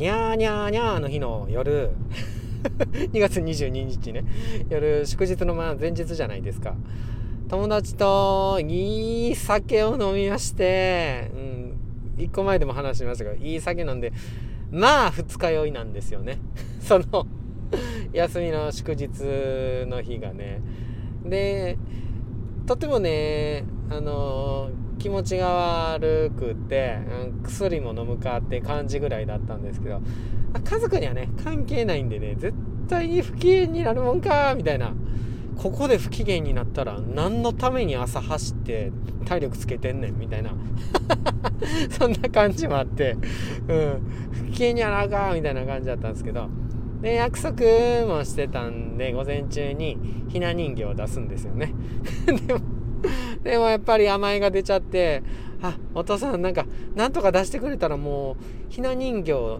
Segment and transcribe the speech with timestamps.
[0.00, 1.90] にゃーにゃーにゃーの日の夜。
[3.12, 4.24] 2月22日ね。
[4.70, 6.74] 夜祝日の前日じゃないですか。
[7.50, 11.74] 友達といい酒を飲みまして、うん、
[12.16, 14.14] 1個前でも話しましたけどいい酒飲んで
[14.70, 16.38] まあ二日酔いなんですよね。
[16.80, 17.26] その
[18.14, 19.10] 休みの祝日
[19.86, 20.62] の日がね。
[21.26, 21.76] で
[22.66, 26.98] とてもねあの気持ちが悪くて、
[27.32, 30.00] うん、薬も飲むかって感じぐらいだったんですけど
[30.62, 32.54] 家族にはね関係ないんでね絶
[32.88, 34.92] 対に不機嫌になるもんかみたいな。
[35.60, 38.92] ここで不機嫌になったら何のために朝走って
[39.26, 40.52] 体力つけてんねんみたいな。
[41.98, 43.18] そんな感じもあって、
[43.68, 44.00] うん、
[44.32, 46.48] 不機嫌にやらあかみたいな感じだったんですけど
[47.00, 47.62] で約束
[48.06, 51.72] もしてたんで午前中にひな人形を出すんですよね。
[52.26, 52.60] でも
[53.42, 55.22] でもやっぱり甘えが出ちゃって
[55.62, 58.36] あお父さんなんかなんとか出してくれたらもう
[58.68, 59.58] ひな人形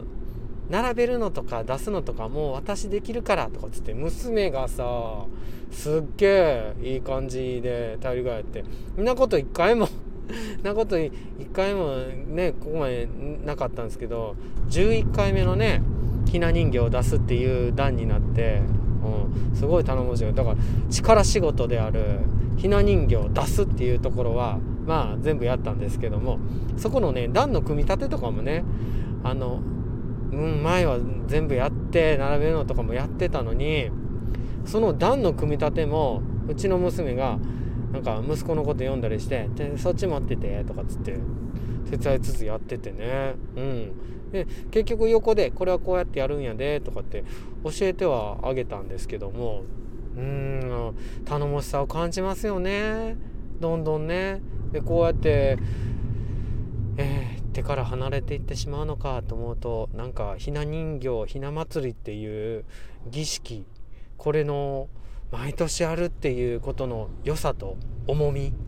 [0.69, 5.25] 並べるのとか出すのとかもう私できるからとかっつって娘がさ
[5.71, 8.65] すっげえいい感じで頼りがやって
[9.01, 9.89] んなこと一回も
[10.63, 11.13] なこと一
[11.53, 11.97] 回も
[12.29, 13.09] ねここまで
[13.45, 14.37] なかったんですけど
[14.69, 15.83] 11回目のね
[16.27, 18.61] ひな人形を出すっていう段になって、
[19.51, 20.33] うん、すごい頼もしい。
[20.33, 20.57] だから
[20.89, 22.03] 力仕事である
[22.57, 26.39] ひな人形を出すっていうところはまあ全部やったんですけども
[26.77, 28.65] そこのね段の組み立てとかもね
[29.25, 29.61] あの
[30.33, 33.91] うん前は全部やって並べるのとかもやってたのに
[34.65, 37.39] その段の組み立てもうちの娘が
[37.93, 41.17] なんか息子のこと読んだりして「でそっち持ってて」とかっつって
[41.91, 43.35] 手伝いつつやっててね。
[43.57, 43.93] うん。
[44.31, 47.25] で結局横で「これはこうやってやるんやで」とかって
[47.65, 49.65] 教えてはあげたんですけども
[50.17, 53.17] うん頼もしさを感じますよね。
[53.59, 54.41] どんどんね。
[54.73, 55.59] でこうやって
[56.97, 62.65] えー、手から離れていってしまうのかと思うとなんかひな人形ひな祭りっていう
[63.11, 63.65] 儀式
[64.19, 64.89] これの
[65.31, 68.53] 毎年あるっていうことの良さと重み。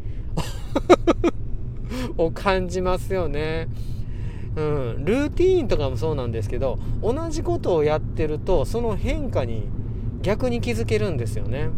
[2.17, 3.69] を感じますよね。
[4.57, 9.63] うん、ルーティーンとかもそうなんですけど同じことをやってるとその変化に
[10.21, 11.71] 逆に気づけるんですよね。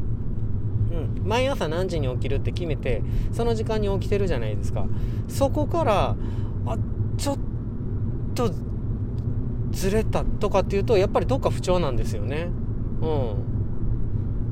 [0.93, 4.87] うん、毎朝何時に起きるって決めてその時間に起きてるじゃないですか。
[5.29, 6.17] そこから
[6.67, 6.79] あ
[7.17, 7.39] ちょっ
[8.35, 8.51] と
[9.71, 12.49] ずれたとかっていうとやっぱりどっか不調なんですよね。
[13.01, 13.54] うん。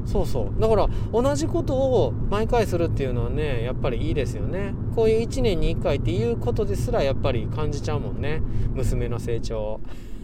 [0.04, 0.60] そうそう。
[0.60, 4.74] だから同じことを毎回するっていうのはねやっぱりいいですよね。
[4.94, 8.42] こういう1年に1回っていうことですらやっぱり感じちゃうもんね。
[8.74, 9.80] 娘の成長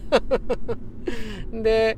[1.53, 1.97] で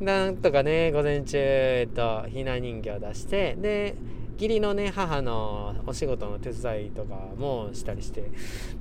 [0.00, 3.96] なんとかね午前中えっとひな人形を出してで
[4.34, 8.30] 義理のね母のお仕事の手伝いとかもしたりして。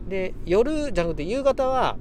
[0.08, 1.98] で夜じゃなくて夕方は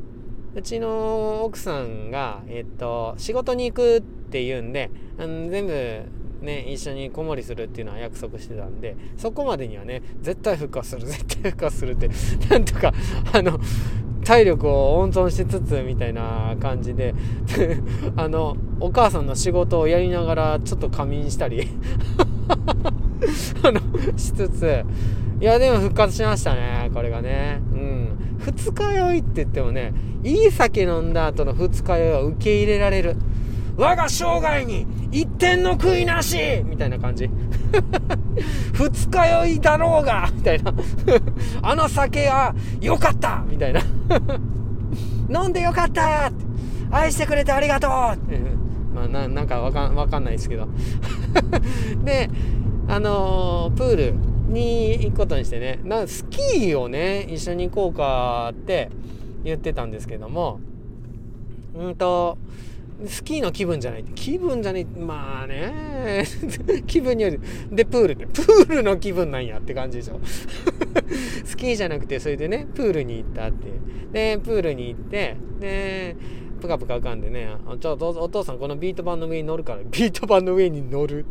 [0.56, 6.02] うちの奥さんが、えっと、仕事に行くっていうんで、あの全部
[6.40, 12.10] ね、一緒に子守りするっていうのは約束してたんで、そこまでにはね、絶対復活する、 絶対復活するって、
[12.48, 12.92] なんとか、
[13.32, 13.58] あの、
[14.24, 17.14] 体力を温存しつつみたいな感じで
[18.16, 21.68] あのお母さんの仕事をやりながらちょっと仮眠したり
[23.62, 23.80] あの
[24.16, 24.84] しつつ
[25.40, 27.60] いやでも復活しましたねこれがね。
[27.72, 28.08] うん。
[28.38, 29.92] 二日酔いって言ってもね
[30.24, 33.16] いい酒飲んだ後の二日酔いは受け入れられる。
[33.76, 36.38] 我が生涯に一点の悔いなし。
[36.64, 37.28] みたいな感じ。
[38.72, 40.30] 二日酔いだろうが。
[40.34, 40.72] みたいな。
[41.62, 43.44] あの酒は良かった。
[43.48, 43.80] みたいな。
[45.42, 46.32] 飲んでよかった。
[46.90, 47.90] 愛してくれてありがとう。
[47.90, 50.68] まあななんかわかかんないですけど。
[52.02, 52.30] で
[52.88, 54.14] あのー、プール
[54.48, 55.80] に行くことにしてね。
[55.84, 58.90] なスキーをね一緒に行こうかって
[59.44, 60.60] 言ってたんですけども。
[61.74, 62.38] うんと
[63.04, 64.04] スキーの気分じゃない。
[64.14, 64.84] 気分じゃない。
[64.84, 66.24] まあね。
[66.86, 67.40] 気分による。
[67.70, 70.20] でプールってプールの気分なんやって感じでしょ。
[71.44, 73.68] スキーじゃなくてそれでねプールに行ったって。
[74.12, 76.16] でプールに行ってで
[76.60, 81.26] ぷかぷか浮かんでねちょっとお父さんこのビート板の上に乗るから ビート板の上に乗る。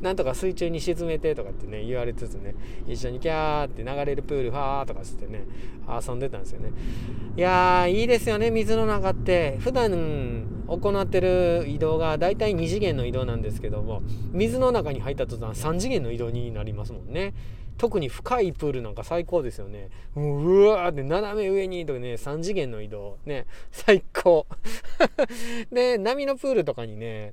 [0.00, 2.54] なんとか水中に沈めてとかってね言われつつね
[2.86, 5.44] 一緒にキャーって流れるプールファーとかしてね
[5.86, 6.70] 遊んでたんですよね。
[7.36, 9.58] いやーいいですよね水の中って。
[9.58, 14.02] 普段行ってる移動が大体2次元の移動なんですけども
[14.32, 17.34] 水の中に入った途端3次元の移動になりますもんね
[17.80, 19.88] 特に深いプールなんか最高ですよね。
[20.14, 23.16] もうわーって斜め上にとかね、3次元の移動。
[23.24, 24.46] ね、最高。
[25.72, 27.32] で、波のプールとかにね、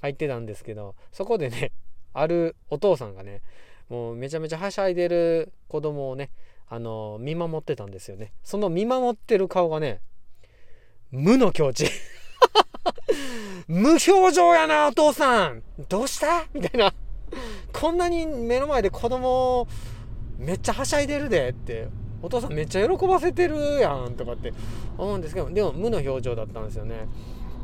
[0.00, 1.70] 入ってたんですけど、そこでね、
[2.12, 3.40] あるお父さんがね、
[3.88, 6.32] もうめちゃめちゃはしゃいでる子供をね、
[6.66, 8.32] あの見守ってたんですよね。
[8.42, 10.00] その見守ってる顔がね、
[11.12, 11.86] 無の境地。
[13.68, 15.62] 無表情やな、お父さん。
[15.88, 16.46] どうした？
[16.52, 16.92] みたいな。
[17.72, 19.66] こんなに目の前で子供
[20.38, 21.88] めっちゃはしゃいでるでって。
[22.22, 24.52] お父さんめっちゃ喜ばせてるやんとかって。
[24.96, 27.08] 思うんですけどでも無の表情だったんですよね。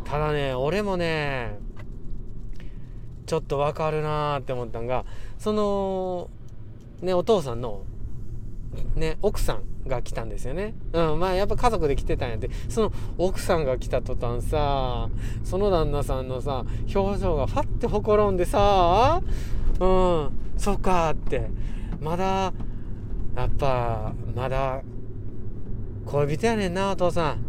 [0.05, 1.59] ただね俺もね
[3.27, 5.05] ちょっとわかるなーって思ったんが
[5.39, 6.29] その
[7.01, 7.83] ねお父さんの
[8.95, 10.75] ね奥さんが来たんですよね。
[10.93, 12.51] うんまあやっぱ家族で来てたんやって。
[12.69, 15.09] その奥さんが来た途端さ
[15.45, 16.65] その旦那さんのさ
[16.95, 19.21] 表情がファッてほころんでさ
[19.81, 21.49] うんそっかって。
[22.01, 22.53] まだ
[23.37, 24.83] やっぱまだ
[26.07, 27.45] 恋人やねんなお父さん、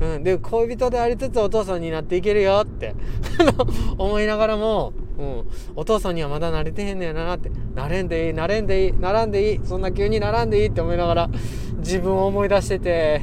[0.00, 2.94] うん、で恋人でありつつお父さんになっていけるよって。
[3.98, 7.50] 思いながらも、うん、お父さんにはまだ慣れてへんねやなって。
[7.74, 9.60] なれんでいいなれんでいいならんでいい。
[9.64, 11.30] そんな急にならんでいいって思いながら
[11.78, 13.22] 自分を思い出してて。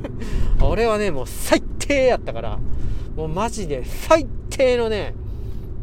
[0.62, 2.58] 俺はねもう最低やったから。
[3.16, 5.14] もうマジで最低のね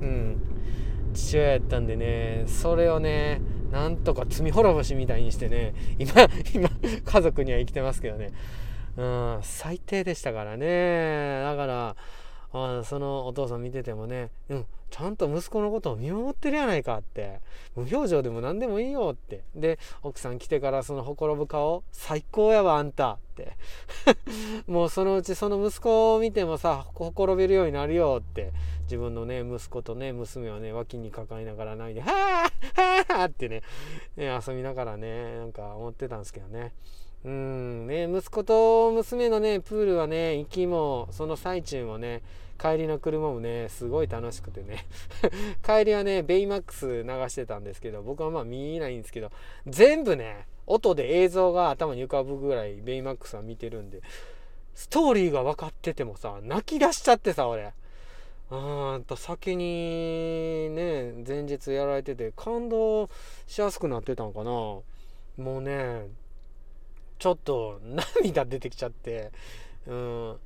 [0.02, 0.42] うん。
[1.14, 3.42] 父親やったんでねそれをね
[3.72, 6.14] なんとか罪滅ぼしみたいにしてね今
[6.54, 6.70] 今
[7.04, 8.32] 家族には生きてますけどね。
[8.98, 11.42] うん最低でしたからね。
[11.44, 11.96] だから
[12.52, 17.42] あそのお父さん見ててもね、うん、ちゃんと息子のことを見守ってるやないかって
[17.76, 23.56] 無表情でも何でもいいよってで奥さん来てからそのほころぶ顔最高やわあんたって
[24.68, 28.52] もうそのうちその息子を見てもさほころべるようになるよって
[28.84, 33.62] 自分のね息子とね娘をね脇に抱えながら泣いて「はあはあ!」ってね
[34.18, 36.74] ね遊びながらねなんか思ってたんですけどね。
[37.26, 37.88] うん。
[37.88, 42.22] ね、息子と娘のねプールはね行きもその最中もね
[42.60, 44.86] 帰りの車もねすごい楽しくてね。
[45.66, 49.32] 帰りはねベイマックス流してたんですけど僕はまあ見えないんですけど
[49.68, 54.02] 全部ね音で映像が頭に浮かぶぐらいベイマックスは見てるんで
[54.76, 57.74] ストーリーが分かっててもさ泣き出しちゃってさ俺。
[58.52, 63.08] うんと先にね前日やられてて感動
[63.46, 64.50] しやすくなってたのかな。
[64.50, 64.84] も
[65.38, 66.08] うね
[67.20, 67.80] ちょっと
[68.16, 69.32] 涙出てきちゃって、
[69.86, 70.38] うん、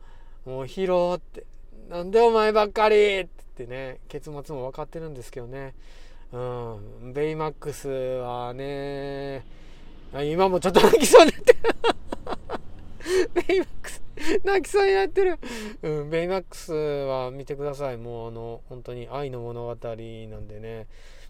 [0.46, 1.46] もうヒロって、
[1.90, 5.76] なんでお前ばっかりってね、結末も分かってるんですけどね、
[6.32, 9.46] うん、ベイマックスはね、
[10.14, 11.60] 今もちょっと泣きそうになってる。
[13.48, 14.02] ベイマックス、
[14.44, 15.40] 泣きそうになってる。
[15.84, 17.98] うん、ベイマックスは見てください。
[17.98, 20.88] もうあの、本当に愛の物語なんでね、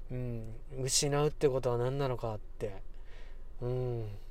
[0.10, 0.44] うん、
[0.82, 2.82] 失うってことは何なのかって。
[3.62, 4.23] うん。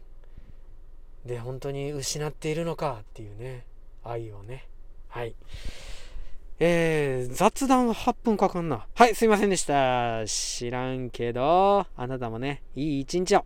[1.26, 3.64] で本当に失っているのかっていうね。
[4.04, 4.66] 愛をね。
[5.08, 5.34] はい。
[6.58, 8.86] えー、雑談は8分かかんな。
[8.94, 10.24] はいすいませんでした。
[10.26, 13.44] 知らんけどあなたもねいい一日を。